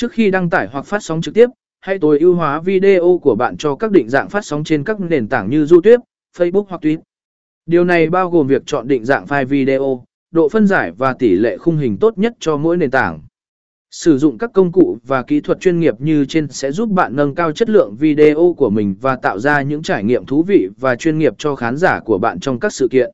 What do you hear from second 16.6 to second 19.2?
giúp bạn nâng cao chất lượng video của mình và